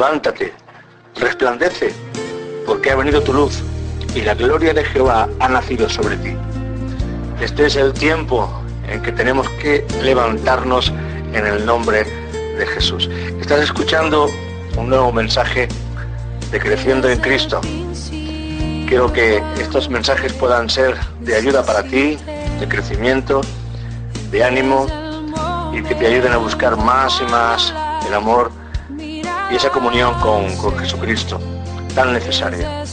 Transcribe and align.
levántate, 0.00 0.54
resplandece, 1.16 1.92
porque 2.64 2.90
ha 2.90 2.96
venido 2.96 3.22
tu 3.22 3.34
luz 3.34 3.62
y 4.14 4.22
la 4.22 4.34
gloria 4.34 4.72
de 4.72 4.82
Jehová 4.82 5.28
ha 5.40 5.48
nacido 5.50 5.90
sobre 5.90 6.16
ti. 6.16 6.34
Este 7.38 7.66
es 7.66 7.76
el 7.76 7.92
tiempo 7.92 8.50
en 8.88 9.02
que 9.02 9.12
tenemos 9.12 9.46
que 9.62 9.86
levantarnos 10.02 10.90
en 11.34 11.46
el 11.46 11.66
nombre 11.66 12.04
de 12.32 12.66
Jesús. 12.66 13.10
Estás 13.42 13.60
escuchando 13.60 14.30
un 14.78 14.88
nuevo 14.88 15.12
mensaje 15.12 15.68
de 16.50 16.58
Creciendo 16.58 17.06
en 17.10 17.20
Cristo. 17.20 17.60
Quiero 18.88 19.12
que 19.12 19.42
estos 19.60 19.90
mensajes 19.90 20.32
puedan 20.32 20.70
ser 20.70 20.96
de 21.20 21.36
ayuda 21.36 21.62
para 21.62 21.82
ti, 21.82 22.16
de 22.58 22.66
crecimiento, 22.66 23.42
de 24.30 24.44
ánimo 24.44 24.86
y 25.74 25.82
que 25.82 25.94
te 25.94 26.06
ayuden 26.06 26.32
a 26.32 26.38
buscar 26.38 26.78
más 26.78 27.20
y 27.20 27.30
más 27.30 27.74
el 28.08 28.14
amor 28.14 28.50
y 29.50 29.56
esa 29.56 29.70
comunión 29.70 30.14
con, 30.20 30.48
Jesucristo 30.78 31.40
tan 31.94 32.12
necesaria. 32.12 32.84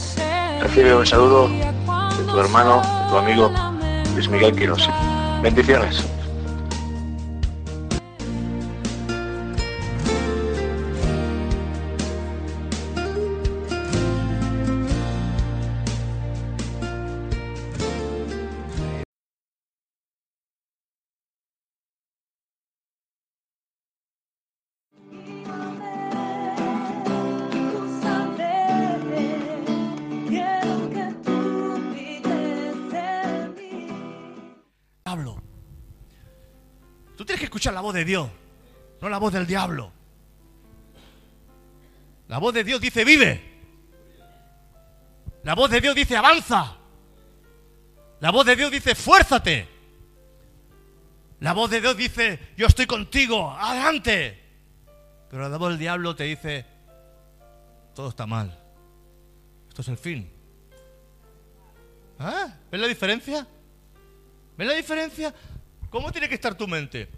Recibe 0.60 0.94
un 0.94 1.06
saludo 1.06 1.48
de 1.48 2.24
tu 2.26 2.38
hermano, 2.38 2.82
de 2.82 3.10
tu 3.10 3.16
amigo 3.16 3.52
Luis 4.14 4.28
Miguel 4.28 4.54
Quiroz. 4.54 4.88
Bendiciones. 5.40 6.04
Escucha 37.58 37.72
la 37.72 37.80
voz 37.80 37.92
de 37.92 38.04
Dios, 38.04 38.30
no 39.00 39.08
la 39.08 39.18
voz 39.18 39.32
del 39.32 39.44
diablo. 39.44 39.90
La 42.28 42.38
voz 42.38 42.54
de 42.54 42.62
Dios 42.62 42.80
dice 42.80 43.04
vive. 43.04 43.42
La 45.42 45.56
voz 45.56 45.68
de 45.68 45.80
Dios 45.80 45.96
dice 45.96 46.16
avanza. 46.16 46.76
La 48.20 48.30
voz 48.30 48.46
de 48.46 48.54
Dios 48.54 48.70
dice 48.70 48.94
fuérzate. 48.94 49.66
La 51.40 51.52
voz 51.52 51.68
de 51.70 51.80
Dios 51.80 51.96
dice 51.96 52.38
yo 52.56 52.68
estoy 52.68 52.86
contigo, 52.86 53.50
adelante. 53.50 54.40
Pero 55.28 55.48
la 55.48 55.56
voz 55.56 55.70
del 55.70 55.78
diablo 55.80 56.14
te 56.14 56.24
dice 56.24 56.64
todo 57.92 58.10
está 58.10 58.24
mal. 58.24 58.56
Esto 59.68 59.82
es 59.82 59.88
el 59.88 59.98
fin. 59.98 60.30
¿Ah? 62.20 62.54
¿Ves 62.70 62.80
la 62.80 62.86
diferencia? 62.86 63.48
¿Ves 64.56 64.68
la 64.68 64.74
diferencia? 64.74 65.34
¿Cómo 65.90 66.12
tiene 66.12 66.28
que 66.28 66.36
estar 66.36 66.54
tu 66.54 66.68
mente? 66.68 67.08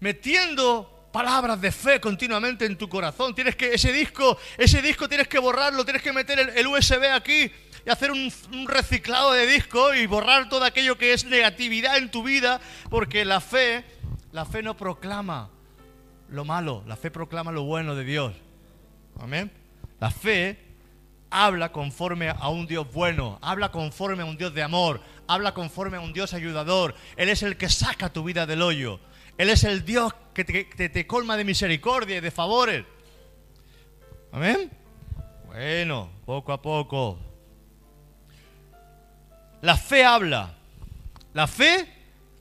Metiendo 0.00 1.08
palabras 1.12 1.60
de 1.60 1.72
fe 1.72 2.00
continuamente 2.00 2.64
en 2.64 2.76
tu 2.76 2.88
corazón. 2.88 3.34
Tienes 3.34 3.56
que, 3.56 3.74
ese 3.74 3.92
disco, 3.92 4.38
ese 4.58 4.82
disco 4.82 5.08
tienes 5.08 5.28
que 5.28 5.38
borrarlo, 5.38 5.84
tienes 5.84 6.02
que 6.02 6.12
meter 6.12 6.38
el, 6.56 6.66
USB 6.66 7.12
aquí 7.12 7.50
y 7.84 7.90
hacer 7.90 8.10
un, 8.10 8.32
un, 8.52 8.68
reciclado 8.68 9.32
de 9.32 9.46
disco 9.46 9.94
y 9.94 10.06
borrar 10.06 10.48
todo 10.48 10.64
aquello 10.64 10.98
que 10.98 11.12
es 11.12 11.24
negatividad 11.24 11.96
en 11.96 12.10
tu 12.10 12.22
vida, 12.22 12.60
porque 12.88 13.24
la 13.24 13.40
fe, 13.40 13.84
la 14.32 14.44
fe 14.44 14.62
no 14.62 14.76
proclama 14.76 15.50
lo 16.28 16.44
malo, 16.44 16.84
la 16.86 16.96
fe 16.96 17.10
proclama 17.10 17.52
lo 17.52 17.64
bueno 17.64 17.94
de 17.94 18.04
Dios. 18.04 18.34
Amén. 19.18 19.50
La 19.98 20.10
fe 20.10 20.58
habla 21.30 21.72
conforme 21.72 22.28
a 22.28 22.48
un 22.48 22.66
Dios 22.66 22.90
bueno, 22.92 23.38
habla 23.42 23.70
conforme 23.70 24.22
a 24.22 24.26
un 24.26 24.36
Dios 24.36 24.52
de 24.54 24.62
amor, 24.62 25.00
habla 25.26 25.54
conforme 25.54 25.96
a 25.96 26.00
un 26.00 26.12
Dios 26.12 26.34
ayudador. 26.34 26.94
Él 27.16 27.28
es 27.28 27.42
el 27.42 27.56
que 27.56 27.68
saca 27.68 28.12
tu 28.12 28.24
vida 28.24 28.46
del 28.46 28.62
hoyo. 28.62 29.00
Él 29.40 29.48
es 29.48 29.64
el 29.64 29.86
Dios 29.86 30.12
que 30.34 30.44
te, 30.44 31.06
colma 31.06 31.34
de 31.34 31.44
misericordia 31.44 32.18
y 32.18 32.20
de 32.20 32.30
favores. 32.30 32.84
Amén. 34.32 34.70
Bueno, 35.46 36.10
poco 36.26 36.52
a 36.52 36.60
poco. 36.60 37.18
La 39.62 39.78
fe 39.78 40.04
habla. 40.04 40.54
La 41.32 41.46
fe 41.46 41.88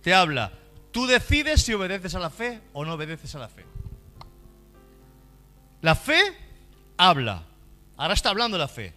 te 0.02 0.14
habla. 0.14 0.52
Tú 0.92 1.08
decides 1.08 1.62
si 1.62 1.74
obedeces 1.74 2.16
a 2.16 2.20
la 2.20 2.30
fe 2.30 2.60
o 2.74 2.84
no 2.84 2.96
obedeces 2.96 3.34
a 3.34 3.40
la 3.40 3.48
fe. 3.48 3.64
La 5.80 5.96
fe 5.96 6.20
habla. 6.98 7.46
Ahora 7.96 8.14
está 8.14 8.32
hablando 8.32 8.58
la 8.58 8.68
fe. 8.68 8.94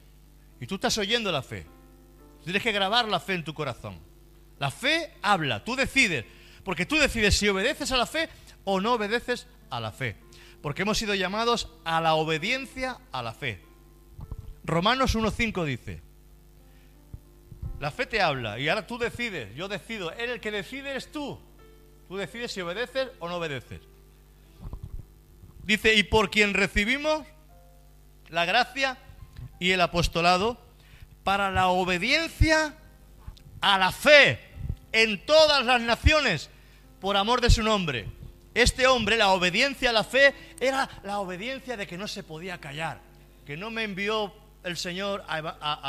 Y 0.61 0.67
tú 0.67 0.75
estás 0.75 0.99
oyendo 0.99 1.31
la 1.31 1.43
fe. 1.43 1.69
tienes 2.43 2.65
que 2.65 2.73
grabar 2.73 3.07
la 3.07 3.21
fe 3.21 3.35
en 3.35 3.45
tu 3.45 3.55
corazón. 3.55 3.97
La 4.59 4.73
fe 4.73 5.15
habla. 5.23 5.63
Tú 5.63 5.77
decides. 5.77 6.25
Porque 6.65 6.87
tú 6.87 6.97
decides 6.97 7.37
si 7.37 7.49
obedeces 7.49 7.91
a 7.93 7.97
la 7.97 8.07
fe 8.07 8.29
o 8.65 8.81
no 8.81 8.95
obedeces 8.95 9.47
a 9.71 9.81
la 9.81 9.93
fe. 9.93 10.17
Porque 10.61 10.83
hemos 10.83 10.99
sido 10.99 11.15
llamados 11.15 11.69
a 11.85 12.01
la 12.01 12.15
obediencia 12.15 12.99
a 13.11 13.23
la 13.23 13.33
fe. 13.33 13.61
Romanos 14.65 15.17
1.5 15.17 15.65
dice, 15.65 16.03
la 17.81 17.91
fe 17.91 18.07
te 18.07 18.23
habla 18.23 18.61
y 18.61 18.69
ahora 18.69 18.87
tú 18.87 18.97
decides, 18.97 19.57
yo 19.57 19.67
decido, 19.67 20.13
el 20.13 20.41
que 20.41 20.53
decide 20.53 20.95
es 20.95 21.11
tú. 21.11 21.41
Tú 22.07 22.17
decides 22.17 22.53
si 22.53 22.61
obedeces 22.61 23.09
o 23.19 23.29
no 23.29 23.37
obedeces. 23.39 23.81
Dice, 25.65 25.95
y 25.95 26.05
por 26.05 26.31
quien 26.31 26.55
recibimos 26.55 27.27
la 28.29 28.45
gracia 28.45 28.99
y 29.59 29.73
el 29.73 29.81
apostolado 29.81 30.61
para 31.25 31.51
la 31.51 31.69
obediencia 31.69 32.77
a 33.61 33.79
la 33.79 33.91
fe 33.91 34.39
en 34.93 35.25
todas 35.27 35.65
las 35.65 35.81
naciones 35.81 36.51
por 37.03 37.17
amor 37.17 37.41
de 37.41 37.51
su 37.51 37.65
nombre. 37.65 38.07
Este 38.55 38.87
hombre, 38.87 39.17
la 39.17 39.31
obediencia 39.31 39.91
a 39.91 39.93
la 39.93 40.05
fe, 40.05 40.33
era 40.61 40.89
la 41.03 41.19
obediencia 41.19 41.77
de 41.77 41.85
que 41.85 41.99
no 41.99 42.07
se 42.07 42.23
podía 42.23 42.61
callar, 42.61 43.01
que 43.45 43.57
no 43.57 43.73
me 43.73 43.83
envió 43.83 44.33
el 44.63 44.77
Señor 44.77 45.25
a, 45.27 45.41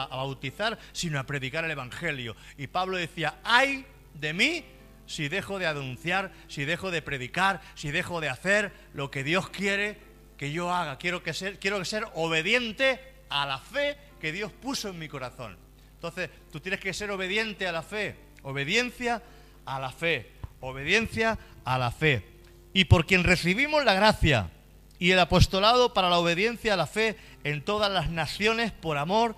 bautizar, 0.09 0.79
sino 0.91 1.19
a 1.19 1.23
predicar 1.23 1.65
el 1.65 1.71
Evangelio. 1.71 2.35
Y 2.57 2.65
Pablo 2.65 2.97
decía, 2.97 3.35
ay 3.43 3.85
de 4.15 4.33
mí 4.33 4.65
si 5.05 5.29
dejo 5.29 5.59
de 5.59 5.67
anunciar, 5.67 6.31
si 6.47 6.65
dejo 6.65 6.89
de 6.89 7.03
predicar, 7.03 7.61
si 7.75 7.91
dejo 7.91 8.19
de 8.19 8.29
hacer 8.29 8.73
lo 8.95 9.11
que 9.11 9.23
Dios 9.23 9.49
quiere 9.49 9.99
que 10.35 10.51
yo 10.51 10.73
haga. 10.73 10.97
Quiero, 10.97 11.21
que 11.21 11.35
ser, 11.35 11.59
quiero 11.59 11.85
ser 11.85 12.07
obediente 12.15 12.99
a 13.29 13.45
la 13.45 13.59
fe 13.59 13.97
que 14.19 14.31
Dios 14.31 14.51
puso 14.51 14.89
en 14.89 14.97
mi 14.97 15.07
corazón. 15.07 15.59
Entonces, 15.93 16.31
tú 16.51 16.59
tienes 16.59 16.79
que 16.79 16.91
ser 16.91 17.11
obediente 17.11 17.67
a 17.67 17.71
la 17.71 17.83
fe. 17.83 18.15
Obediencia 18.41 19.21
a 19.65 19.79
la 19.79 19.91
fe 19.91 20.33
obediencia 20.63 21.37
a 21.65 21.77
la 21.77 21.91
fe. 21.91 22.25
Y 22.73 22.85
por 22.85 23.05
quien 23.05 23.23
recibimos 23.23 23.83
la 23.85 23.93
gracia 23.93 24.49
y 24.97 25.11
el 25.11 25.19
apostolado 25.19 25.93
para 25.93 26.09
la 26.09 26.17
obediencia 26.17 26.73
a 26.73 26.77
la 26.77 26.87
fe 26.87 27.17
en 27.43 27.63
todas 27.63 27.91
las 27.91 28.09
naciones 28.09 28.71
por 28.71 28.97
amor 28.97 29.35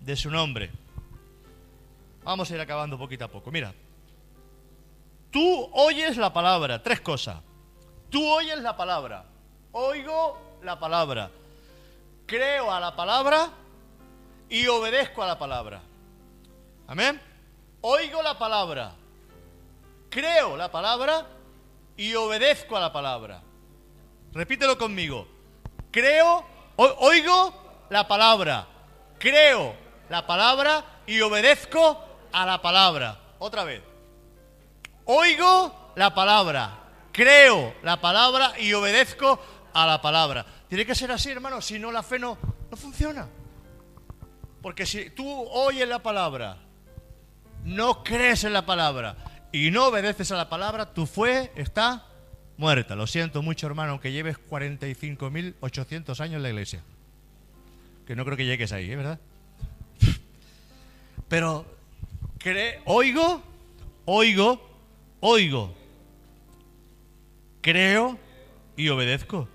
de 0.00 0.14
su 0.14 0.30
nombre. 0.30 0.70
Vamos 2.22 2.50
a 2.50 2.54
ir 2.54 2.60
acabando 2.60 2.98
poquito 2.98 3.24
a 3.24 3.28
poco. 3.28 3.50
Mira, 3.50 3.72
tú 5.30 5.68
oyes 5.72 6.16
la 6.16 6.32
palabra, 6.32 6.82
tres 6.82 7.00
cosas. 7.00 7.38
Tú 8.10 8.24
oyes 8.28 8.58
la 8.58 8.76
palabra, 8.76 9.24
oigo 9.72 10.58
la 10.62 10.78
palabra, 10.78 11.30
creo 12.24 12.72
a 12.72 12.78
la 12.78 12.94
palabra 12.94 13.50
y 14.48 14.66
obedezco 14.68 15.22
a 15.22 15.26
la 15.26 15.38
palabra. 15.38 15.80
Amén. 16.86 17.20
Oigo 17.80 18.22
la 18.22 18.38
palabra, 18.38 18.94
creo 20.16 20.56
la 20.56 20.70
palabra 20.70 21.26
y 21.94 22.14
obedezco 22.14 22.74
a 22.74 22.80
la 22.80 22.90
palabra. 22.90 23.42
Repítelo 24.32 24.78
conmigo. 24.78 25.28
Creo, 25.90 26.42
oigo 26.76 27.84
la 27.90 28.08
palabra, 28.08 28.66
creo 29.18 29.74
la 30.08 30.26
palabra 30.26 31.02
y 31.06 31.20
obedezco 31.20 32.02
a 32.32 32.46
la 32.46 32.62
palabra. 32.62 33.20
Otra 33.40 33.64
vez. 33.64 33.82
Oigo 35.04 35.92
la 35.96 36.14
palabra, 36.14 36.78
creo 37.12 37.74
la 37.82 38.00
palabra 38.00 38.58
y 38.58 38.72
obedezco 38.72 39.38
a 39.74 39.84
la 39.84 40.00
palabra. 40.00 40.46
Tiene 40.66 40.86
que 40.86 40.94
ser 40.94 41.12
así, 41.12 41.30
hermano, 41.30 41.60
si 41.60 41.78
no 41.78 41.92
la 41.92 42.02
fe 42.02 42.18
no, 42.18 42.38
no 42.70 42.76
funciona. 42.78 43.28
Porque 44.62 44.86
si 44.86 45.10
tú 45.10 45.46
oyes 45.50 45.86
la 45.86 45.98
palabra, 45.98 46.56
no 47.64 48.02
crees 48.02 48.44
en 48.44 48.54
la 48.54 48.64
palabra 48.64 49.14
y 49.56 49.70
no 49.70 49.86
obedeces 49.86 50.30
a 50.32 50.36
la 50.36 50.50
palabra, 50.50 50.92
tu 50.92 51.06
fe 51.06 51.50
está 51.56 52.04
muerta. 52.58 52.94
Lo 52.94 53.06
siento 53.06 53.40
mucho, 53.40 53.66
hermano, 53.66 53.92
aunque 53.92 54.12
lleves 54.12 54.36
45.800 54.50 56.20
años 56.20 56.36
en 56.36 56.42
la 56.42 56.50
iglesia. 56.50 56.82
Que 58.06 58.14
no 58.14 58.26
creo 58.26 58.36
que 58.36 58.44
llegues 58.44 58.72
ahí, 58.72 58.90
¿eh? 58.90 58.96
¿verdad? 58.96 59.18
Pero, 61.28 61.64
oigo, 62.84 63.42
oigo, 64.04 64.60
oigo. 65.20 65.74
Creo 67.62 68.18
y 68.76 68.90
obedezco. 68.90 69.48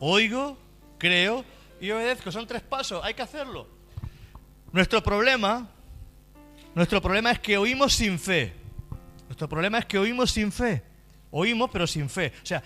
Oigo, 0.00 0.58
creo 0.98 1.46
y 1.80 1.90
obedezco. 1.90 2.30
Son 2.30 2.46
tres 2.46 2.60
pasos, 2.60 3.02
hay 3.02 3.14
que 3.14 3.22
hacerlo. 3.22 3.66
Nuestro 4.70 5.02
problema, 5.02 5.70
nuestro 6.74 7.00
problema 7.00 7.30
es 7.30 7.38
que 7.38 7.56
oímos 7.56 7.94
sin 7.94 8.18
fe. 8.18 8.63
Nuestro 9.34 9.48
problema 9.48 9.78
es 9.78 9.86
que 9.86 9.98
oímos 9.98 10.30
sin 10.30 10.52
fe. 10.52 10.80
Oímos 11.32 11.68
pero 11.72 11.88
sin 11.88 12.08
fe. 12.08 12.32
O 12.40 12.46
sea, 12.46 12.62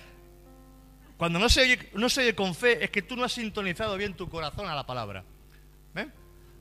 cuando 1.17 1.39
no 1.39 1.49
se 1.49 1.63
oye, 1.63 1.89
no 1.95 2.11
se 2.11 2.21
oye 2.21 2.35
con 2.35 2.55
fe 2.55 2.85
es 2.85 2.91
que 2.91 3.01
tú 3.01 3.17
no 3.17 3.25
has 3.25 3.33
sintonizado 3.33 3.97
bien 3.97 4.13
tu 4.13 4.29
corazón 4.29 4.69
a 4.69 4.75
la 4.75 4.85
palabra. 4.85 5.25
¿Ven? 5.95 6.13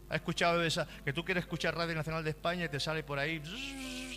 ¿Has 0.07 0.15
escuchado 0.15 0.63
esa? 0.63 0.87
Que 1.03 1.11
tú 1.11 1.25
quieres 1.25 1.43
escuchar 1.43 1.75
Radio 1.75 1.93
Nacional 1.93 2.23
de 2.23 2.29
España 2.29 2.63
y 2.63 2.69
te 2.69 2.79
sale 2.79 3.03
por 3.03 3.19
ahí. 3.19 3.41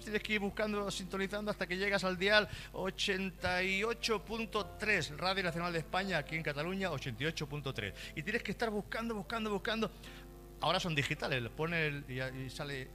Tienes 0.00 0.22
que 0.22 0.34
ir 0.34 0.38
buscando, 0.38 0.88
sintonizando 0.92 1.50
hasta 1.50 1.66
que 1.66 1.76
llegas 1.76 2.04
al 2.04 2.16
dial 2.16 2.48
88.3, 2.72 5.16
Radio 5.16 5.42
Nacional 5.42 5.72
de 5.72 5.80
España, 5.80 6.18
aquí 6.18 6.36
en 6.36 6.44
Cataluña, 6.44 6.92
88.3. 6.92 7.94
Y 8.14 8.22
tienes 8.22 8.44
que 8.44 8.52
estar 8.52 8.70
buscando, 8.70 9.16
buscando, 9.16 9.50
buscando. 9.50 9.90
Ahora 10.60 10.78
son 10.78 10.94
digitales, 10.94 11.42
pone 11.50 12.04
y, 12.08 12.20
sale, 12.48 12.86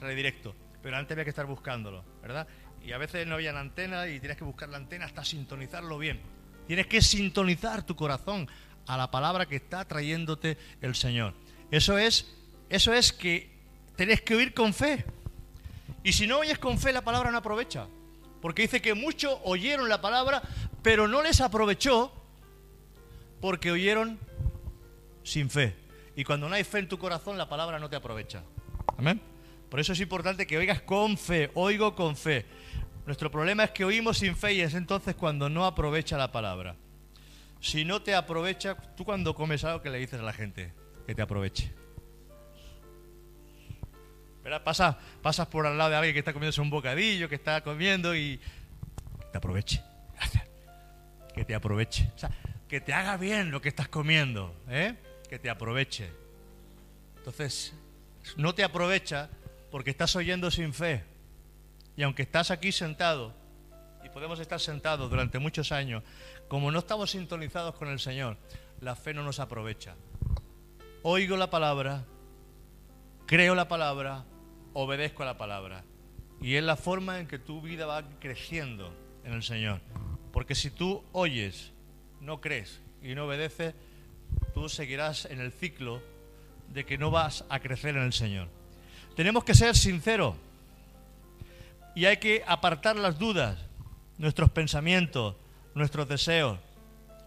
sale 0.00 0.14
directo. 0.14 0.63
Pero 0.84 0.98
antes 0.98 1.12
había 1.12 1.24
que 1.24 1.30
estar 1.30 1.46
buscándolo, 1.46 2.04
¿verdad? 2.20 2.46
Y 2.84 2.92
a 2.92 2.98
veces 2.98 3.26
no 3.26 3.36
había 3.36 3.58
antena 3.58 4.06
y 4.06 4.20
tienes 4.20 4.36
que 4.36 4.44
buscar 4.44 4.68
la 4.68 4.76
antena 4.76 5.06
hasta 5.06 5.24
sintonizarlo 5.24 5.96
bien. 5.96 6.20
Tienes 6.66 6.86
que 6.86 7.00
sintonizar 7.00 7.86
tu 7.86 7.96
corazón 7.96 8.46
a 8.86 8.98
la 8.98 9.10
palabra 9.10 9.46
que 9.46 9.56
está 9.56 9.86
trayéndote 9.86 10.58
el 10.82 10.94
Señor. 10.94 11.32
Eso 11.70 11.96
es, 11.96 12.36
eso 12.68 12.92
es 12.92 13.14
que 13.14 13.50
tenés 13.96 14.20
que 14.20 14.34
oír 14.34 14.52
con 14.52 14.74
fe. 14.74 15.06
Y 16.02 16.12
si 16.12 16.26
no 16.26 16.40
oyes 16.40 16.58
con 16.58 16.78
fe, 16.78 16.92
la 16.92 17.00
palabra 17.00 17.30
no 17.30 17.38
aprovecha. 17.38 17.86
Porque 18.42 18.60
dice 18.60 18.82
que 18.82 18.92
muchos 18.92 19.38
oyeron 19.44 19.88
la 19.88 20.02
palabra, 20.02 20.42
pero 20.82 21.08
no 21.08 21.22
les 21.22 21.40
aprovechó 21.40 22.12
porque 23.40 23.70
oyeron 23.70 24.18
sin 25.22 25.48
fe. 25.48 25.74
Y 26.14 26.24
cuando 26.24 26.46
no 26.46 26.54
hay 26.54 26.64
fe 26.64 26.80
en 26.80 26.88
tu 26.88 26.98
corazón, 26.98 27.38
la 27.38 27.48
palabra 27.48 27.78
no 27.78 27.88
te 27.88 27.96
aprovecha. 27.96 28.42
Amén. 28.98 29.33
Por 29.74 29.80
eso 29.80 29.92
es 29.92 29.98
importante 29.98 30.46
que 30.46 30.56
oigas 30.56 30.82
con 30.82 31.18
fe, 31.18 31.50
oigo 31.54 31.96
con 31.96 32.16
fe. 32.16 32.46
Nuestro 33.06 33.28
problema 33.28 33.64
es 33.64 33.72
que 33.72 33.84
oímos 33.84 34.18
sin 34.18 34.36
fe 34.36 34.54
y 34.54 34.60
es 34.60 34.72
entonces 34.74 35.16
cuando 35.16 35.48
no 35.50 35.66
aprovecha 35.66 36.16
la 36.16 36.30
palabra. 36.30 36.76
Si 37.60 37.84
no 37.84 38.00
te 38.00 38.14
aprovecha, 38.14 38.76
tú 38.96 39.04
cuando 39.04 39.34
comes 39.34 39.64
algo 39.64 39.82
que 39.82 39.90
le 39.90 39.98
dices 39.98 40.20
a 40.20 40.22
la 40.22 40.32
gente, 40.32 40.72
que 41.04 41.16
te 41.16 41.22
aproveche. 41.22 41.72
Pasa, 44.62 44.96
pasas 45.20 45.48
por 45.48 45.66
al 45.66 45.76
lado 45.76 45.90
de 45.90 45.96
alguien 45.96 46.12
que 46.12 46.20
está 46.20 46.32
comiéndose 46.32 46.60
un 46.60 46.70
bocadillo, 46.70 47.28
que 47.28 47.34
está 47.34 47.60
comiendo 47.64 48.14
y 48.14 48.38
que 48.38 49.26
te 49.32 49.38
aproveche. 49.38 49.82
Que 51.34 51.44
te 51.44 51.52
aproveche. 51.52 52.12
O 52.14 52.18
sea, 52.20 52.30
que 52.68 52.80
te 52.80 52.92
haga 52.92 53.16
bien 53.16 53.50
lo 53.50 53.60
que 53.60 53.70
estás 53.70 53.88
comiendo, 53.88 54.54
¿eh? 54.68 54.94
que 55.28 55.40
te 55.40 55.50
aproveche. 55.50 56.12
Entonces, 57.16 57.74
no 58.36 58.54
te 58.54 58.62
aprovecha 58.62 59.30
porque 59.74 59.90
estás 59.90 60.14
oyendo 60.14 60.52
sin 60.52 60.72
fe. 60.72 61.02
Y 61.96 62.04
aunque 62.04 62.22
estás 62.22 62.52
aquí 62.52 62.70
sentado, 62.70 63.34
y 64.04 64.08
podemos 64.08 64.38
estar 64.38 64.60
sentados 64.60 65.10
durante 65.10 65.40
muchos 65.40 65.72
años, 65.72 66.04
como 66.46 66.70
no 66.70 66.78
estamos 66.78 67.10
sintonizados 67.10 67.74
con 67.74 67.88
el 67.88 67.98
Señor, 67.98 68.36
la 68.80 68.94
fe 68.94 69.12
no 69.12 69.24
nos 69.24 69.40
aprovecha. 69.40 69.96
Oigo 71.02 71.36
la 71.36 71.50
palabra, 71.50 72.04
creo 73.26 73.56
la 73.56 73.66
palabra, 73.66 74.24
obedezco 74.74 75.24
a 75.24 75.26
la 75.26 75.38
palabra. 75.38 75.82
Y 76.40 76.54
es 76.54 76.62
la 76.62 76.76
forma 76.76 77.18
en 77.18 77.26
que 77.26 77.40
tu 77.40 77.60
vida 77.60 77.84
va 77.84 78.08
creciendo 78.20 78.94
en 79.24 79.32
el 79.32 79.42
Señor. 79.42 79.80
Porque 80.32 80.54
si 80.54 80.70
tú 80.70 81.02
oyes, 81.10 81.72
no 82.20 82.40
crees 82.40 82.80
y 83.02 83.16
no 83.16 83.24
obedeces, 83.24 83.74
tú 84.54 84.68
seguirás 84.68 85.24
en 85.24 85.40
el 85.40 85.50
ciclo 85.50 86.00
de 86.68 86.86
que 86.86 86.96
no 86.96 87.10
vas 87.10 87.44
a 87.48 87.58
crecer 87.58 87.96
en 87.96 88.04
el 88.04 88.12
Señor. 88.12 88.46
Tenemos 89.14 89.44
que 89.44 89.54
ser 89.54 89.76
sinceros 89.76 90.34
y 91.94 92.06
hay 92.06 92.16
que 92.16 92.42
apartar 92.46 92.96
las 92.96 93.18
dudas, 93.18 93.58
nuestros 94.18 94.50
pensamientos, 94.50 95.36
nuestros 95.74 96.08
deseos 96.08 96.58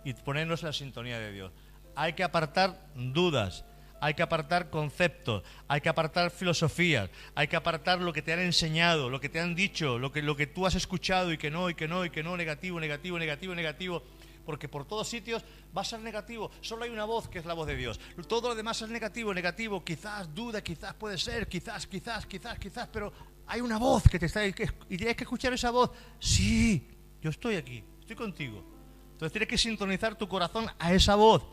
y 0.03 0.13
ponernos 0.13 0.61
en 0.61 0.67
la 0.67 0.73
sintonía 0.73 1.19
de 1.19 1.31
Dios. 1.31 1.51
Hay 1.95 2.13
que 2.13 2.23
apartar 2.23 2.79
dudas, 2.95 3.63
hay 4.01 4.13
que 4.13 4.21
apartar 4.21 4.69
conceptos, 4.69 5.43
hay 5.67 5.81
que 5.81 5.89
apartar 5.89 6.29
filosofías, 6.29 7.09
hay 7.35 7.47
que 7.47 7.55
apartar 7.55 7.99
lo 7.99 8.13
que 8.13 8.21
te 8.21 8.33
han 8.33 8.39
enseñado, 8.39 9.09
lo 9.09 9.19
que 9.19 9.29
te 9.29 9.39
han 9.39 9.55
dicho, 9.55 9.97
lo 9.97 10.11
que, 10.11 10.21
lo 10.21 10.35
que 10.35 10.47
tú 10.47 10.65
has 10.65 10.75
escuchado 10.75 11.31
y 11.31 11.37
que 11.37 11.49
no, 11.49 11.69
y 11.69 11.75
que 11.75 11.87
no, 11.87 12.05
y 12.05 12.09
que 12.09 12.23
no, 12.23 12.35
negativo, 12.37 12.79
negativo, 12.79 13.17
negativo, 13.17 13.55
negativo, 13.55 14.03
porque 14.47 14.69
por 14.69 14.85
todos 14.85 15.09
sitios 15.09 15.43
va 15.75 15.81
a 15.81 15.83
ser 15.83 15.99
negativo. 15.99 16.49
Solo 16.61 16.85
hay 16.85 16.89
una 16.89 17.03
voz 17.03 17.27
que 17.27 17.37
es 17.37 17.45
la 17.45 17.53
voz 17.53 17.67
de 17.67 17.75
Dios. 17.75 17.99
Todo 18.29 18.47
lo 18.47 18.55
demás 18.55 18.81
es 18.81 18.87
negativo, 18.87 19.33
negativo, 19.33 19.83
quizás 19.83 20.33
duda, 20.33 20.63
quizás 20.63 20.93
puede 20.93 21.17
ser, 21.17 21.49
quizás, 21.49 21.85
quizás, 21.85 22.25
quizás, 22.25 22.57
quizás, 22.57 22.87
pero 22.87 23.11
hay 23.45 23.59
una 23.59 23.77
voz 23.77 24.03
que 24.03 24.17
te 24.17 24.27
está 24.27 24.47
y 24.47 24.53
tienes 24.53 25.17
que 25.17 25.25
escuchar 25.25 25.51
esa 25.51 25.69
voz. 25.69 25.91
Sí, 26.17 26.87
yo 27.21 27.29
estoy 27.29 27.57
aquí, 27.57 27.83
estoy 27.99 28.15
contigo. 28.15 28.63
Entonces 29.11 29.33
tienes 29.33 29.49
que 29.49 29.57
sintonizar 29.57 30.15
tu 30.15 30.29
corazón 30.29 30.65
a 30.79 30.93
esa 30.93 31.15
voz. 31.15 31.43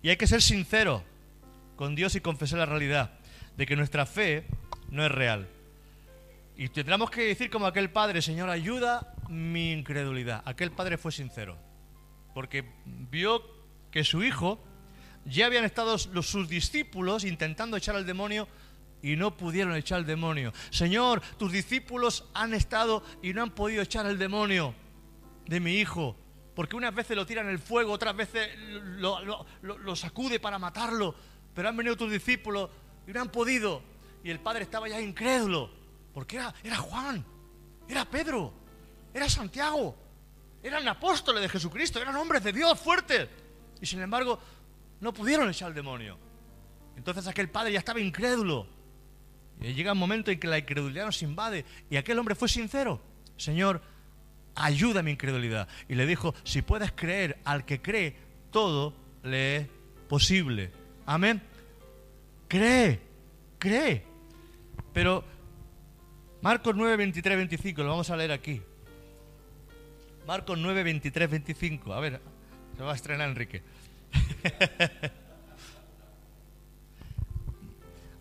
Y 0.00 0.08
hay 0.08 0.16
que 0.16 0.26
ser 0.26 0.40
sincero 0.40 1.04
con 1.76 1.94
Dios 1.94 2.14
y 2.14 2.22
confesar 2.22 2.58
la 2.58 2.66
realidad 2.66 3.18
de 3.54 3.66
que 3.66 3.76
nuestra 3.76 4.06
fe 4.06 4.46
no 4.88 5.04
es 5.04 5.12
real. 5.12 5.46
Y 6.56 6.68
tendremos 6.70 7.10
que 7.10 7.22
decir 7.22 7.50
como 7.50 7.66
aquel 7.66 7.90
padre, 7.90 8.22
Señor, 8.22 8.48
ayuda 8.48 9.14
mi 9.28 9.72
incredulidad. 9.72 10.42
Aquel 10.46 10.70
padre 10.70 10.96
fue 10.98 11.12
sincero, 11.12 11.58
porque 12.34 12.64
vio 12.84 13.42
que 13.90 14.04
su 14.04 14.22
hijo 14.22 14.58
ya 15.24 15.46
habían 15.46 15.64
estado 15.64 15.96
los, 16.12 16.26
sus 16.26 16.48
discípulos 16.48 17.24
intentando 17.24 17.76
echar 17.76 17.96
al 17.96 18.04
demonio 18.04 18.48
y 19.00 19.16
no 19.16 19.36
pudieron 19.36 19.74
echar 19.76 19.98
al 19.98 20.06
demonio. 20.06 20.52
Señor, 20.70 21.22
tus 21.38 21.52
discípulos 21.52 22.24
han 22.34 22.54
estado 22.54 23.02
y 23.22 23.32
no 23.32 23.42
han 23.42 23.50
podido 23.50 23.82
echar 23.82 24.06
al 24.06 24.18
demonio 24.18 24.74
de 25.46 25.60
mi 25.60 25.74
hijo. 25.74 26.16
Porque 26.54 26.76
unas 26.76 26.94
veces 26.94 27.16
lo 27.16 27.26
tiran 27.26 27.48
el 27.48 27.58
fuego, 27.58 27.92
otras 27.92 28.16
veces 28.16 28.48
lo, 28.58 29.96
sacude 29.96 30.40
para 30.40 30.58
matarlo. 30.58 31.14
Pero 31.54 31.68
han 31.68 31.76
venido 31.76 31.96
tus 31.96 32.10
discípulos 32.10 32.70
y 33.06 33.12
no 33.12 33.20
han 33.20 33.30
podido. 33.30 33.82
Y 34.22 34.30
el 34.30 34.40
padre 34.40 34.62
estaba 34.62 34.88
ya 34.88 35.00
incrédulo. 35.00 35.70
Porque 36.12 36.36
era, 36.36 36.54
era 36.62 36.76
Juan, 36.76 37.24
era 37.88 38.04
Pedro, 38.04 38.54
era 39.12 39.28
Santiago, 39.28 39.96
eran 40.64 40.88
apóstoles 40.88 41.42
de 41.42 41.48
Jesucristo, 41.48 42.00
eran 42.00 42.16
hombres 42.16 42.42
de 42.42 42.52
Dios 42.52 42.80
fuertes. 42.80 43.28
Y 43.80 43.86
sin 43.86 44.00
embargo, 44.00 44.40
no 45.00 45.12
pudieron 45.12 45.48
echar 45.50 45.68
al 45.68 45.74
demonio. 45.74 46.18
Entonces 46.96 47.26
aquel 47.26 47.50
padre 47.50 47.72
ya 47.72 47.78
estaba 47.78 48.00
incrédulo. 48.00 48.66
Y 49.60 49.74
llega 49.74 49.92
un 49.92 49.98
momento 49.98 50.30
en 50.30 50.40
que 50.40 50.48
la 50.48 50.58
incredulidad 50.58 51.04
nos 51.04 51.22
invade. 51.22 51.66
Y 51.90 51.96
aquel 51.96 52.18
hombre 52.18 52.34
fue 52.34 52.48
sincero. 52.48 53.00
Señor, 53.36 53.82
ayuda 54.54 55.00
a 55.00 55.02
mi 55.02 55.10
incredulidad. 55.10 55.68
Y 55.86 55.96
le 55.96 56.06
dijo, 56.06 56.34
si 56.44 56.62
puedes 56.62 56.92
creer 56.92 57.38
al 57.44 57.66
que 57.66 57.82
cree, 57.82 58.16
todo 58.50 58.94
le 59.22 59.56
es 59.56 59.68
posible. 60.08 60.72
Amén. 61.04 61.42
Cree, 62.48 63.00
cree. 63.58 64.02
Pero 64.94 65.24
Marcos 66.40 66.74
9, 66.74 66.96
23, 66.96 67.36
25, 67.36 67.82
lo 67.82 67.90
vamos 67.90 68.08
a 68.08 68.16
leer 68.16 68.32
aquí. 68.32 68.62
Marcos 70.26 70.58
9, 70.58 70.82
23, 70.82 71.30
25. 71.30 71.92
A 71.92 72.00
ver, 72.00 72.20
se 72.76 72.82
va 72.82 72.92
a 72.92 72.94
estrenar 72.94 73.28
Enrique. 73.28 73.62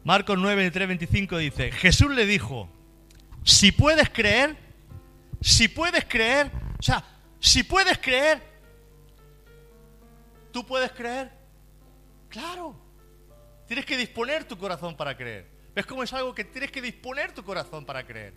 Marcos 0.04 0.38
9, 0.38 0.70
3, 0.70 0.88
25 0.88 1.38
dice, 1.38 1.72
Jesús 1.72 2.12
le 2.14 2.26
dijo, 2.26 2.68
si 3.44 3.72
puedes 3.72 4.10
creer, 4.10 4.58
si 5.40 5.70
puedes 5.70 6.04
creer, 6.06 6.52
o 6.78 6.84
sea, 6.84 7.06
si 7.40 7.64
puedes 7.64 7.98
creer, 8.00 8.42
¿tú 10.52 10.66
puedes 10.66 10.92
creer? 10.92 11.32
Claro, 12.28 12.76
tienes 13.66 13.86
que 13.86 13.96
disponer 13.96 14.44
tu 14.44 14.58
corazón 14.58 14.98
para 14.98 15.16
creer. 15.16 15.48
¿Ves 15.74 15.86
cómo 15.86 16.04
es 16.04 16.12
algo 16.12 16.36
que 16.36 16.44
tienes 16.44 16.70
que 16.70 16.82
disponer 16.82 17.32
tu 17.32 17.44
corazón 17.44 17.86
para 17.86 18.06
creer? 18.06 18.34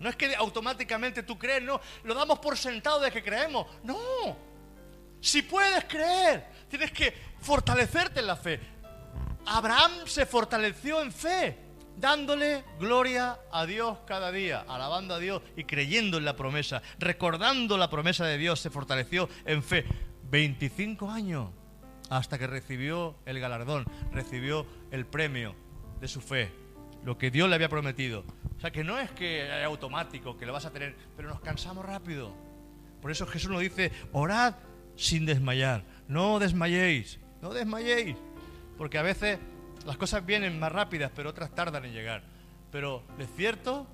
No 0.00 0.08
es 0.08 0.16
que 0.16 0.34
automáticamente 0.34 1.22
tú 1.22 1.38
crees, 1.38 1.62
no, 1.62 1.80
lo 2.02 2.14
damos 2.14 2.38
por 2.38 2.56
sentado 2.56 3.00
de 3.00 3.10
que 3.10 3.22
creemos. 3.22 3.66
No, 3.82 3.96
si 5.20 5.42
puedes 5.42 5.84
creer, 5.84 6.44
tienes 6.68 6.92
que 6.92 7.14
fortalecerte 7.40 8.20
en 8.20 8.26
la 8.26 8.36
fe. 8.36 8.60
Abraham 9.46 9.92
se 10.06 10.26
fortaleció 10.26 11.00
en 11.02 11.12
fe, 11.12 11.58
dándole 11.96 12.64
gloria 12.78 13.38
a 13.50 13.66
Dios 13.66 13.98
cada 14.06 14.32
día, 14.32 14.64
alabando 14.68 15.14
a 15.14 15.18
Dios 15.18 15.42
y 15.56 15.64
creyendo 15.64 16.18
en 16.18 16.24
la 16.24 16.36
promesa, 16.36 16.82
recordando 16.98 17.78
la 17.78 17.90
promesa 17.90 18.26
de 18.26 18.38
Dios, 18.38 18.60
se 18.60 18.70
fortaleció 18.70 19.28
en 19.44 19.62
fe. 19.62 19.84
25 20.30 21.10
años 21.10 21.50
hasta 22.10 22.38
que 22.38 22.46
recibió 22.46 23.16
el 23.26 23.40
galardón, 23.40 23.84
recibió 24.12 24.66
el 24.90 25.06
premio 25.06 25.54
de 26.00 26.08
su 26.08 26.20
fe, 26.20 26.52
lo 27.04 27.18
que 27.18 27.30
Dios 27.30 27.48
le 27.48 27.54
había 27.54 27.68
prometido. 27.68 28.24
Sea 28.64 28.70
que 28.70 28.82
no 28.82 28.98
es 28.98 29.10
que 29.10 29.42
es 29.42 29.62
automático, 29.66 30.38
que 30.38 30.46
lo 30.46 30.54
vas 30.54 30.64
a 30.64 30.70
tener, 30.70 30.96
pero 31.18 31.28
nos 31.28 31.42
cansamos 31.42 31.84
rápido. 31.84 32.34
Por 33.02 33.10
eso 33.10 33.26
Jesús 33.26 33.50
nos 33.50 33.60
dice, 33.60 33.92
orad 34.10 34.54
sin 34.96 35.26
desmayar, 35.26 35.84
no 36.08 36.38
desmayéis. 36.38 37.18
no 37.42 37.52
desmayéis, 37.52 38.16
porque 38.78 38.96
a 38.96 39.02
veces 39.02 39.38
las 39.84 39.98
cosas 39.98 40.24
vienen 40.24 40.58
más 40.58 40.72
rápidas, 40.72 41.12
pero 41.14 41.28
otras 41.28 41.54
tardan 41.54 41.84
en 41.84 41.92
llegar. 41.92 42.22
Pero 42.72 43.02
de 43.18 43.26
cierto, 43.26 43.86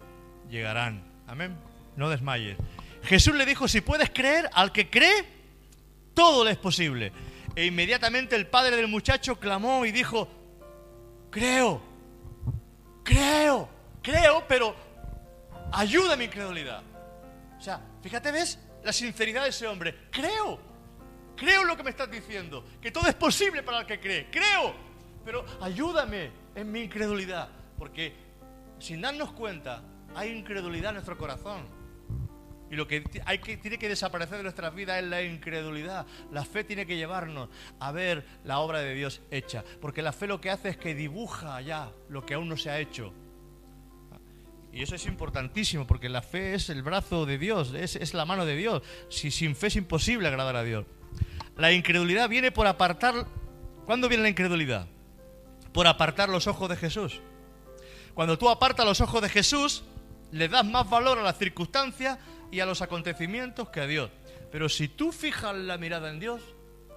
llegarán. 0.49 1.03
Amén. 1.27 1.57
No 1.97 2.09
desmayes. 2.09 2.57
Jesús 3.03 3.35
le 3.35 3.47
dijo, 3.47 3.67
si 3.67 3.81
puedes 3.81 4.11
creer, 4.11 4.49
al 4.53 4.71
que 4.71 4.89
cree, 4.89 5.25
todo 6.15 6.45
le 6.45 6.53
es 6.53 6.59
posible. 6.59 7.11
E 7.57 7.67
inmediatamente 7.67 8.37
el 8.37 8.47
padre 8.47 8.77
del 8.77 8.87
muchacho 8.87 9.41
clamó 9.41 9.85
y 9.85 9.91
dijo, 9.91 10.29
creo, 11.29 11.83
creo, 13.03 13.80
creo, 14.03 14.45
pero 14.47 14.75
ayuda 15.73 16.17
mi 16.17 16.25
incredulidad. 16.25 16.83
O 17.59 17.61
sea, 17.61 17.81
fíjate, 18.03 18.33
¿ves? 18.33 18.59
La 18.83 18.93
sinceridad 18.93 19.45
de 19.45 19.51
ese 19.51 19.67
hombre. 19.67 20.09
Creo, 20.11 20.59
creo 21.37 21.65
lo 21.65 21.77
que 21.77 21.83
me 21.83 21.91
estás 21.91 22.11
diciendo, 22.11 22.65
que 22.81 22.91
todo 22.91 23.09
es 23.09 23.15
posible 23.15 23.63
para 23.63 23.81
el 23.81 23.87
que 23.87 24.01
cree. 24.01 24.29
Creo, 24.31 24.75
pero 25.25 25.45
ayúdame 25.61 26.31
en 26.55 26.73
mi 26.73 26.81
incredulidad, 26.83 27.49
porque 27.79 28.15
sin 28.79 29.01
darnos 29.01 29.33
cuenta 29.33 29.83
hay 30.15 30.31
incredulidad 30.31 30.91
en 30.91 30.95
nuestro 30.95 31.19
corazón. 31.19 31.81
Y 32.71 32.77
lo 32.77 32.87
que, 32.87 33.03
hay 33.27 33.39
que 33.39 33.57
tiene 33.57 33.79
que 33.79 33.89
desaparecer 33.89 34.37
de 34.37 34.45
nuestras 34.45 34.73
vidas 34.73 35.03
es 35.03 35.09
la 35.09 35.23
incredulidad. 35.23 36.07
La 36.31 36.45
fe 36.45 36.63
tiene 36.63 36.87
que 36.87 36.97
llevarnos 36.97 37.49
a 37.81 37.91
ver 37.91 38.25
la 38.45 38.61
obra 38.61 38.79
de 38.79 38.95
Dios 38.95 39.23
hecha. 39.33 39.65
Porque 39.81 40.03
la 40.03 40.13
fe 40.13 40.29
lo 40.29 40.41
que 40.41 40.51
hace 40.51 40.69
es 40.69 40.77
que 40.77 40.95
dibuja 40.95 41.61
ya 41.63 41.91
lo 42.09 42.25
que 42.25 42.35
aún 42.35 42.49
no 42.49 42.57
se 42.57 42.71
ha 42.71 42.79
hecho. 42.79 43.13
Y 44.73 44.83
eso 44.83 44.95
es 44.95 45.07
importantísimo, 45.07 45.87
porque 45.87 46.09
la 46.09 46.23
fe 46.23 46.55
es 46.55 46.71
el 46.71 46.83
brazo 46.83 47.27
de 47.27 47.39
Dios, 47.39 47.75
es, 47.75 47.97
es 47.97 48.15
la 48.15 48.25
mano 48.25 48.47
de 48.47 48.57
Dios. 48.57 48.83
Si 49.09 49.31
sin 49.31 49.57
fe 49.57 49.67
es 49.67 49.77
imposible 49.77 50.29
agradar 50.29 50.57
a 50.57 50.63
Dios. 50.63 50.87
La 51.57 51.73
incredulidad 51.73 52.29
viene 52.29 52.53
por 52.53 52.67
apartar. 52.67 53.27
¿Cuándo 53.85 54.09
viene 54.09 54.23
la 54.23 54.29
incredulidad? 54.29 54.87
Por 55.73 55.87
apartar 55.87 56.29
los 56.29 56.47
ojos 56.47 56.69
de 56.69 56.77
Jesús. 56.77 57.21
Cuando 58.15 58.39
tú 58.39 58.49
apartas 58.49 58.87
los 58.87 59.01
ojos 59.01 59.23
de 59.23 59.29
Jesús, 59.29 59.83
le 60.31 60.49
das 60.49 60.65
más 60.65 60.89
valor 60.89 61.19
a 61.19 61.23
las 61.23 61.39
circunstancias 61.39 62.19
y 62.51 62.61
a 62.61 62.67
los 62.67 62.83
acontecimientos 62.83 63.69
que 63.71 63.81
a 63.81 63.87
Dios. 63.87 64.11
Pero 64.51 64.69
si 64.69 64.89
tú 64.89 65.13
fijas 65.13 65.57
la 65.57 65.79
mirada 65.79 66.11
en 66.11 66.21
Dios, 66.21 66.43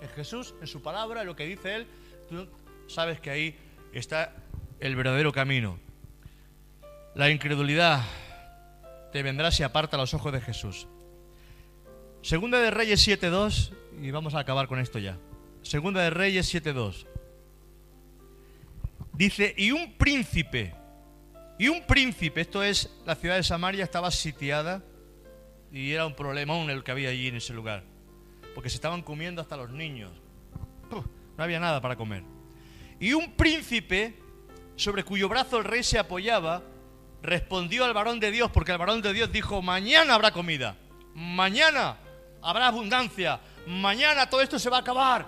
en 0.01 0.09
Jesús, 0.09 0.55
en 0.61 0.67
su 0.67 0.81
palabra, 0.81 1.21
en 1.21 1.27
lo 1.27 1.35
que 1.35 1.45
dice 1.45 1.75
Él, 1.75 1.87
tú 2.29 2.47
sabes 2.87 3.19
que 3.19 3.29
ahí 3.29 3.57
está 3.93 4.35
el 4.79 4.95
verdadero 4.95 5.31
camino. 5.31 5.79
La 7.15 7.29
incredulidad 7.29 8.01
te 9.12 9.22
vendrá 9.22 9.51
si 9.51 9.62
aparta 9.62 9.98
los 9.98 10.15
ojos 10.15 10.34
de 10.34 10.41
Jesús. 10.41 10.88
Segunda 12.24 12.60
de 12.60 12.72
Reyes 12.72 13.08
7.2, 13.08 13.72
y 14.01 14.10
vamos 14.10 14.34
a 14.34 14.39
acabar 14.39 14.67
con 14.67 14.79
esto 14.79 14.98
ya. 14.98 15.20
Segunda 15.62 16.01
de 16.01 16.10
Reyes 16.10 16.51
7.2. 16.51 17.05
Dice, 19.13 19.53
y 19.55 19.70
un 19.70 19.93
príncipe, 19.93 20.74
y 21.60 21.67
un 21.67 21.86
príncipe, 21.86 22.41
esto 22.41 22.63
es, 22.63 22.89
la 23.05 23.13
ciudad 23.13 23.36
de 23.36 23.43
Samaria 23.43 23.84
estaba 23.84 24.10
sitiada 24.10 24.82
y 25.72 25.91
era 25.91 26.08
un 26.08 26.15
problemón 26.15 26.72
el 26.72 26.84
que 26.84 26.91
había 26.91 27.10
allí 27.10 27.27
en 27.27 27.36
ese 27.36 27.53
lugar. 27.53 27.84
Porque 28.55 28.72
se 28.72 28.75
estaban 28.75 29.03
comiendo 29.03 29.39
hasta 29.39 29.55
los 29.55 29.70
niños. 29.70 30.12
no 30.89 31.43
había 31.43 31.60
nada 31.60 31.79
para 31.79 31.96
comer. 31.96 32.24
Y 33.00 33.13
un 33.13 33.34
príncipe, 33.34 34.15
sobre 34.75 35.03
cuyo 35.03 35.29
brazo 35.29 35.60
el 35.60 35.63
rey 35.63 35.84
se 35.84 36.00
apoyaba, 36.00 36.63
respondió 37.23 37.85
al 37.85 37.93
varón 37.93 38.19
de 38.19 38.31
Dios, 38.31 38.51
porque 38.51 38.73
el 38.73 38.77
varón 38.77 39.01
de 39.01 39.13
Dios 39.13 39.31
dijo, 39.31 39.61
mañana 39.61 40.13
habrá 40.13 40.31
comida, 40.31 40.75
mañana 41.15 41.97
habrá 42.41 42.67
abundancia, 42.67 43.39
mañana 43.65 44.29
todo 44.29 44.41
esto 44.41 44.59
se 44.59 44.69
va 44.69 44.77
a 44.77 44.81
acabar. 44.81 45.25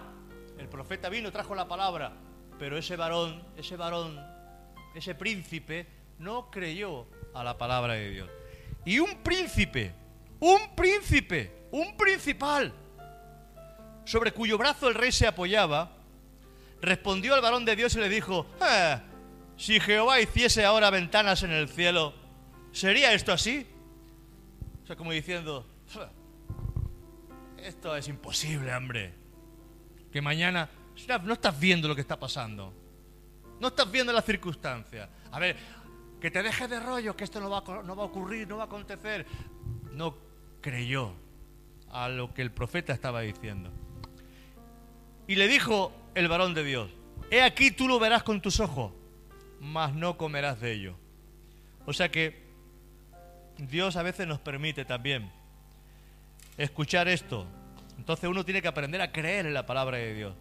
El 0.60 0.68
profeta 0.68 1.10
vino, 1.10 1.32
trajo 1.32 1.56
la 1.56 1.68
palabra, 1.68 2.12
pero 2.60 2.78
ese 2.78 2.98
varón, 2.98 3.42
ese 3.58 3.78
varón, 3.78 4.20
ese 4.94 5.16
príncipe, 5.16 5.88
no 6.20 6.52
creyó 6.52 7.08
a 7.34 7.44
la 7.44 7.58
palabra 7.58 7.94
de 7.94 8.10
Dios. 8.10 8.30
Y 8.84 9.00
un 9.00 9.16
príncipe, 9.24 9.94
un 10.40 10.76
príncipe, 10.76 11.68
un 11.72 11.96
principal, 11.96 12.74
sobre 14.04 14.34
cuyo 14.34 14.58
brazo 14.58 14.90
el 14.90 14.96
rey 14.96 15.14
se 15.14 15.28
apoyaba, 15.28 15.92
respondió 16.82 17.36
al 17.36 17.42
varón 17.42 17.64
de 17.64 17.76
Dios 17.76 17.96
y 17.96 18.00
le 18.00 18.10
dijo, 18.10 18.46
eh, 18.62 19.00
si 19.58 19.80
Jehová 19.80 20.20
hiciese 20.20 20.66
ahora 20.66 20.90
ventanas 20.90 21.44
en 21.44 21.52
el 21.52 21.70
cielo, 21.70 22.14
¿sería 22.72 23.14
esto 23.14 23.32
así? 23.32 23.66
O 24.84 24.88
sea, 24.88 24.96
como 24.96 25.12
diciendo, 25.12 25.66
esto 27.58 27.96
es 27.96 28.08
imposible, 28.08 28.74
hombre. 28.76 29.14
Que 30.12 30.22
mañana, 30.22 30.70
no 31.24 31.34
estás 31.34 31.60
viendo 31.60 31.88
lo 31.88 31.96
que 31.96 32.02
está 32.02 32.20
pasando. 32.20 32.74
No 33.60 33.70
estás 33.70 33.90
viendo 33.90 34.14
las 34.14 34.26
circunstancias. 34.26 35.10
A 35.32 35.40
ver, 35.40 35.56
que 36.20 36.30
te 36.30 36.44
dejes 36.44 36.70
de 36.70 36.80
rollo, 36.80 37.16
que 37.16 37.24
esto 37.24 37.40
no 37.40 37.50
va, 37.50 37.60
a, 37.60 37.84
no 37.84 37.96
va 37.96 38.04
a 38.04 38.06
ocurrir, 38.06 38.48
no 38.48 38.58
va 38.58 38.64
a 38.64 38.66
acontecer. 38.68 39.26
No 39.92 40.16
creyó 40.62 41.14
a 41.92 42.10
lo 42.10 42.34
que 42.34 42.42
el 42.42 42.52
profeta 42.52 42.94
estaba 42.94 43.22
diciendo. 43.22 43.72
Y 45.28 45.36
le 45.36 45.48
dijo 45.48 45.92
el 46.14 46.28
varón 46.28 46.54
de 46.54 46.64
Dios, 46.64 46.92
he 47.32 47.42
aquí 47.42 47.72
tú 47.72 47.88
lo 47.88 48.00
verás 48.00 48.24
con 48.24 48.42
tus 48.42 48.60
ojos, 48.60 48.92
mas 49.60 49.94
no 49.94 50.18
comerás 50.18 50.60
de 50.60 50.74
ello. 50.74 50.98
O 51.86 51.94
sea 51.94 52.10
que 52.10 52.44
Dios 53.58 53.96
a 53.96 54.04
veces 54.04 54.28
nos 54.28 54.40
permite 54.40 54.86
también 54.86 55.32
escuchar 56.58 57.08
esto. 57.08 57.48
Entonces 57.98 58.30
uno 58.30 58.44
tiene 58.44 58.62
que 58.62 58.68
aprender 58.68 59.02
a 59.02 59.12
creer 59.12 59.46
en 59.46 59.54
la 59.54 59.66
palabra 59.66 59.98
de 59.98 60.14
Dios. 60.14 60.36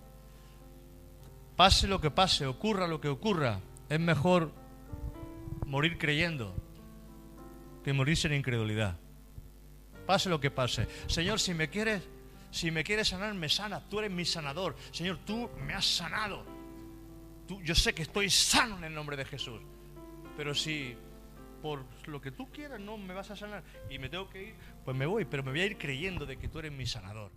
Pase 1.56 1.86
lo 1.86 2.00
que 2.00 2.10
pase, 2.10 2.46
ocurra 2.46 2.88
lo 2.88 3.00
que 3.00 3.08
ocurra, 3.08 3.60
es 3.88 4.00
mejor 4.00 4.52
morir 5.66 5.98
creyendo 5.98 6.54
que 7.84 7.92
morirse 7.92 8.26
en 8.26 8.34
incredulidad 8.34 8.96
pase 10.04 10.28
lo 10.28 10.40
que 10.40 10.50
pase. 10.50 10.86
Señor, 11.06 11.40
si 11.40 11.54
me 11.54 11.68
quieres, 11.68 12.02
si 12.50 12.70
me 12.70 12.84
quieres 12.84 13.08
sanar, 13.08 13.34
me 13.34 13.48
sana. 13.48 13.80
Tú 13.88 13.98
eres 13.98 14.10
mi 14.10 14.24
sanador. 14.24 14.76
Señor, 14.92 15.18
tú 15.24 15.50
me 15.66 15.74
has 15.74 15.86
sanado. 15.86 16.44
Yo 17.62 17.74
sé 17.74 17.94
que 17.94 18.02
estoy 18.02 18.30
sano 18.30 18.78
en 18.78 18.84
el 18.84 18.94
nombre 18.94 19.16
de 19.16 19.24
Jesús. 19.24 19.60
Pero 20.36 20.54
si 20.54 20.96
por 21.62 21.84
lo 22.06 22.20
que 22.20 22.30
tú 22.30 22.50
quieras 22.50 22.80
no 22.80 22.98
me 22.98 23.14
vas 23.14 23.30
a 23.30 23.36
sanar 23.36 23.64
y 23.88 23.98
me 23.98 24.08
tengo 24.08 24.28
que 24.28 24.42
ir, 24.42 24.54
pues 24.84 24.96
me 24.96 25.06
voy, 25.06 25.24
pero 25.24 25.42
me 25.42 25.50
voy 25.50 25.60
a 25.60 25.66
ir 25.66 25.78
creyendo 25.78 26.26
de 26.26 26.36
que 26.36 26.48
tú 26.48 26.58
eres 26.58 26.72
mi 26.72 26.86
sanador. 26.86 27.30